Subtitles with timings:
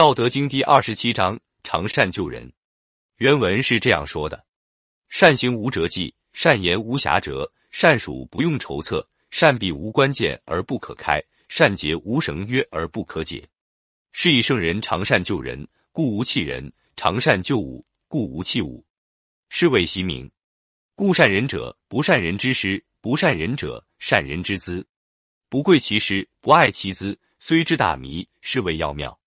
[0.00, 2.50] 道德经第二十七章：常善救人。
[3.18, 4.42] 原文是这样说的：
[5.10, 13.46] 善行无辙迹，善言无瑕谪，善数不用筹策，善闭无关键而不可开，善结无绳约而不可解。
[14.12, 18.82] 是以圣人常善救人，故无弃人；常善救物，故无弃物。
[19.50, 20.26] 是谓其名。
[20.94, 24.82] 故善人者，不善人之师；不善人者，善人之资。
[25.50, 29.19] 不贵其师，不爱其资，虽知大迷，是谓要妙。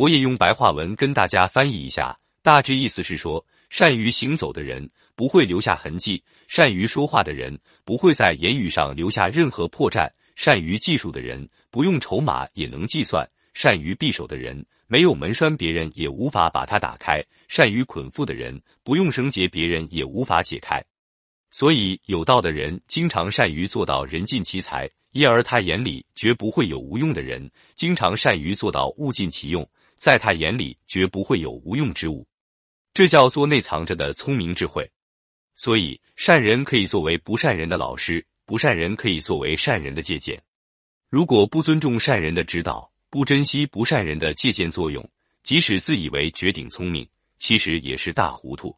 [0.00, 6.16] 我也用白话文跟大家翻译一下，大致意思是说，善于行走的人不会留下痕迹；
[6.48, 20.82] 善于说话的人不会在言语上留下任何破绽；善于计数的人不用筹码也能计算；善于匕首的人没有门栓，别人也无法把它打开；善于捆缚的人不用绳结，别人也无法解开。
[21.50, 29.68] 所以，有道的人经常善于做到人尽其才，因而他眼里绝不会有无用的人；经常善于做到物尽其用。
[30.00, 32.26] 在他眼里，绝不会有无用之物，
[32.94, 34.90] 这叫做内藏着的聪明智慧。
[35.54, 40.42] 所以，善人可以作为不善人的老师，不善人可以作为善人的借鉴。
[41.10, 45.06] 如果不尊重善人的指导，不珍惜不善人的借鉴作用，
[45.42, 48.74] 即使自以为绝顶聪明，其实也是大糊涂。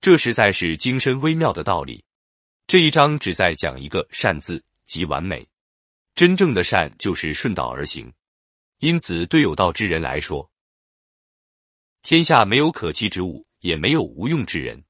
[0.00, 2.02] 这实在是精深微妙的道理。
[2.66, 5.46] 这一章只在讲一个“善”字，即完美。
[6.16, 8.12] 真正的善就是顺道而行。
[8.80, 10.48] 因此，对有道之人来说，
[12.02, 14.80] 天下没有可弃之物，也没有无用之人。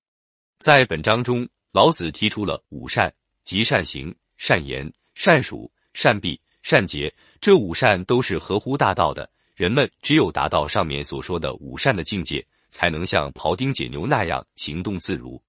[0.59, 3.11] 在本章中，老子提出了五善，
[3.45, 7.13] 即善行、善言、善数、善闭、善结。
[7.41, 9.29] 这五善都是合乎大道的。
[9.55, 15.43] 人们只有达到上面所说的五善的境界，才能像庖丁解牛那样行动自如。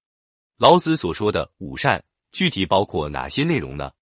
[0.56, 2.02] 老子所说的五善
[2.32, 3.92] 具体包括哪些内容呢？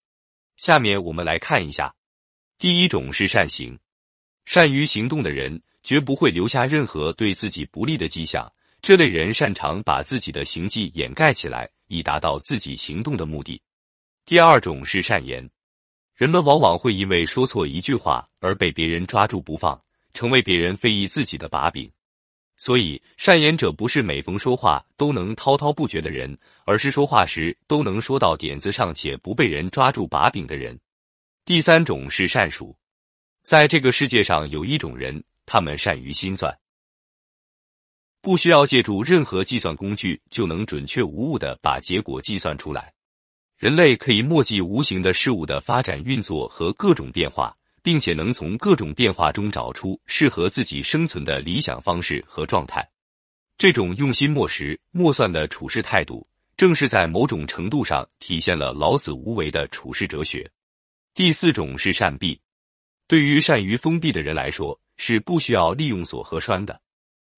[0.56, 1.92] 下面我们来看一下。
[2.56, 3.76] 第一种是善行。
[4.48, 8.50] 善于行动的人，绝不会留下任何对自己不利的迹象。
[8.80, 13.60] 这类人擅长把自己的行迹掩盖起来，以达到自己行动的目的。
[14.24, 15.46] 第二种是善言，
[16.16, 19.78] 人们往往会因为说错一句话而被别人抓住不放，
[20.14, 21.86] 成为别人非议自己的把柄。
[22.56, 26.34] 所以，善言者不是每逢说话都能滔滔不绝的人，
[26.64, 30.80] 而是说话时都能说到点子上且不被人抓住把柄的人。
[31.44, 32.74] 第三种是善数。
[33.48, 36.54] 在这个世界上，有一种人，他们善于心算，
[38.20, 42.92] 不需要借助任何计算工具，就能准确无误的把结果计算出来。
[43.56, 52.86] 人类可以默记无形的事物的发展运作和各种变化，并且能从各种变化中找出适合自己生存的理想方式和状态。
[53.56, 56.28] 这种用心默识、默算的处事态度，
[56.58, 60.46] 正是在某种程度上体现了老子无为的处世哲学。
[61.14, 62.38] 第四种是善闭。
[63.08, 66.78] 对于善于封闭的人来说，是不需要利用锁和栓的。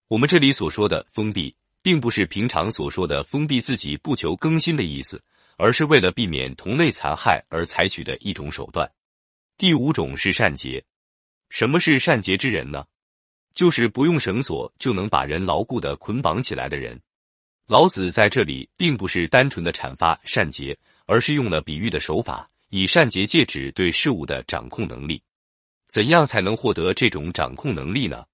[0.08, 5.22] 我们这里所说的封闭，并不是平常所说的封闭自己不求更新的意思，
[5.56, 8.90] 而是为了避免同类残害而采取的一种手段。
[9.56, 10.84] 第五种是善结。
[11.50, 12.84] 什么是善结之人呢？
[13.54, 17.00] 就是不用绳索就能把人牢固的捆绑起来的人。
[17.68, 20.76] 老子在这里并不是单纯的阐发善结，
[21.06, 25.22] 而是用了比喻的手法，以善结戒指对事物的掌控能力。
[25.90, 28.24] 怎样才能获得这种掌控能力呢？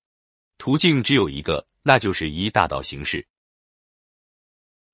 [0.58, 3.26] 途径只有一个，那就是依大道行事。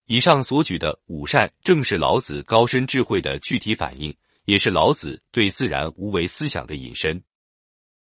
[0.06, 7.21] 以上所举的五善，正是老子高深智慧的具体反应，也是老子对自然无为思想的引申。